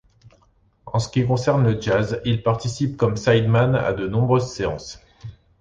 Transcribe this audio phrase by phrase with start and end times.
[0.87, 4.99] En ce qui concerne le jazz, il participe comme sideman à de nombreuses séances.